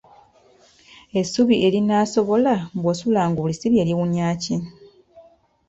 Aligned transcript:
Essubi 1.19 1.55
erinaasobola 1.65 2.53
bw'osula 2.81 3.21
ng'olisibye 3.29 3.81
liwunya 3.89 4.27
ki? 4.41 4.55